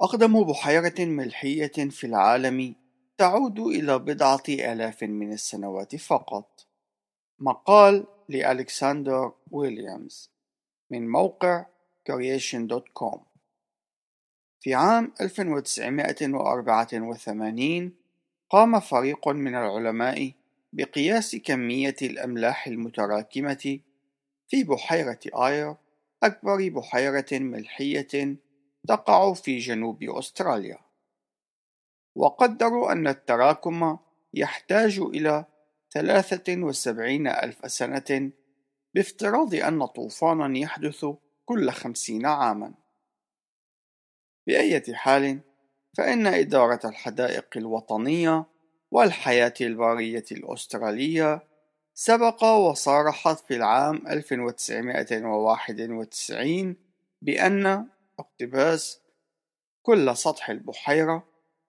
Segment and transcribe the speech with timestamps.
[0.00, 2.74] أقدم بحيرة ملحية في العالم
[3.18, 6.66] تعود إلى بضعة آلاف من السنوات فقط.
[7.38, 10.30] مقال لألكسندر ويليامز
[10.90, 11.66] من موقع
[12.10, 13.18] creation.com
[14.60, 17.92] في عام 1984
[18.50, 20.32] قام فريق من العلماء
[20.72, 23.78] بقياس كمية الأملاح المتراكمة
[24.48, 25.76] في بحيرة آير
[26.22, 28.36] أكبر بحيرة ملحية
[28.88, 30.78] تقع في جنوب أستراليا.
[32.16, 33.98] وقدروا أن التراكم
[34.34, 35.44] يحتاج إلى
[35.92, 38.30] ثلاثة وسبعين ألف سنة
[38.94, 41.06] بافتراض أن طوفانا يحدث
[41.44, 42.74] كل خمسين عاما.
[44.46, 45.40] بأية حال
[45.96, 48.44] فإن إدارة الحدائق الوطنية
[48.90, 51.42] والحياة البرية الأسترالية
[51.94, 56.76] سبق وصارحت في العام 1991
[57.22, 57.86] بأن
[58.20, 59.00] اقتباس
[59.82, 61.28] كل سطح البحيرة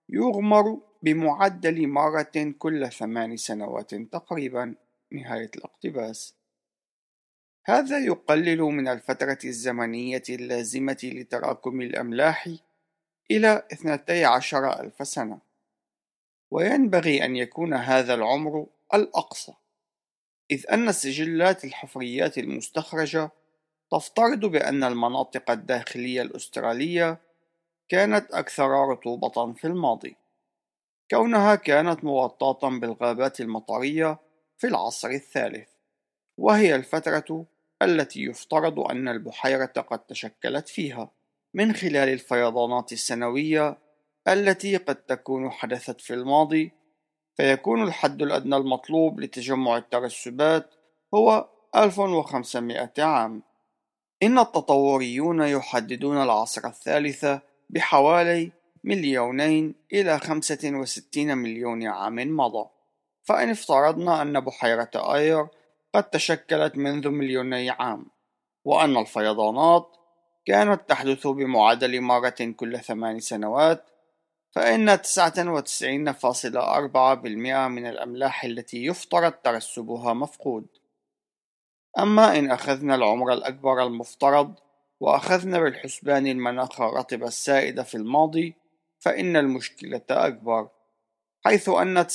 [0.09, 4.75] يغمر بمعدل مرة كل ثمان سنوات تقريبا
[5.11, 6.35] نهاية الاقتباس.
[7.65, 12.49] هذا يقلل من الفترة الزمنية اللازمة لتراكم الأملاح
[13.31, 15.39] إلى 12 ألف سنة
[16.51, 19.53] وينبغي أن يكون هذا العمر الأقصى
[20.51, 23.31] إذ أن السجلات الحفريات المستخرجة
[23.91, 27.21] تفترض بأن المناطق الداخلية الأسترالية
[27.89, 30.15] كانت أكثر رطوبة في الماضي.
[31.11, 34.19] كونها كانت مغطاة بالغابات المطرية
[34.57, 35.69] في العصر الثالث
[36.37, 37.45] وهي الفترة
[37.81, 41.11] التي يفترض أن البحيرة قد تشكلت فيها
[41.53, 43.77] من خلال الفيضانات السنوية
[44.27, 46.71] التي قد تكون حدثت في الماضي.
[47.37, 50.75] فيكون الحد الأدنى المطلوب لتجمع الترسبات
[51.13, 53.50] هو 1500 عام.
[54.23, 57.25] إن التطوريون يحددون العصر الثالث
[57.69, 58.51] بحوالي
[58.83, 62.69] مليونين إلى خمسة وستين مليون عام مضى.
[63.23, 65.47] فإن افترضنا أن بحيرة آير
[65.93, 68.05] قد تشكلت منذ مليوني عام
[68.65, 69.97] وأن الفيضانات
[70.45, 73.85] كانت تحدث بمعدل مرة كل ثمان سنوات
[74.51, 75.05] فإن 99.4%
[77.67, 80.67] من الأملاح التي يفترض ترسبها مفقود.
[81.99, 84.55] أما إن أخذنا العمر الأكبر المفترض
[84.99, 88.55] وأخذنا بالحسبان المناخ الرطب السائد في الماضي
[88.99, 90.69] فإن المشكلة أكبر
[91.45, 92.09] حيث أن 99.99%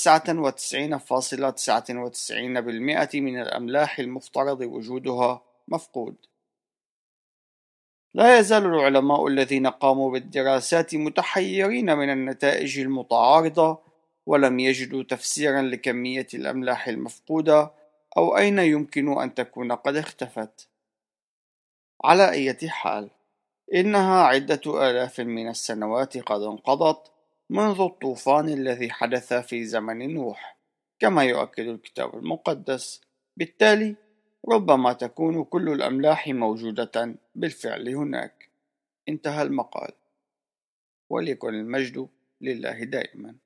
[3.15, 6.17] من الأملاح المفترض وجودها مفقود.
[8.15, 13.79] لا يزال العلماء الذين قاموا بالدراسات متحيرين من النتائج المتعارضة
[14.27, 17.71] ولم يجدوا تفسيرا لكمية الأملاح المفقودة
[18.17, 20.69] أو أين يمكن أن تكون قد اختفت؟
[22.05, 23.11] على أي حال
[23.75, 27.13] إنها عدة آلاف من السنوات قد انقضت
[27.51, 30.57] منذ الطوفان الذي حدث في زمن نوح
[30.99, 33.01] كما يؤكد الكتاب المقدس.
[33.37, 33.97] بالتالي
[34.49, 38.51] ربما تكون كل الأملاح موجودة بالفعل هناك.
[39.09, 39.93] انتهى المقال.
[41.11, 42.09] وليكن المجد
[42.41, 43.37] لله دائما.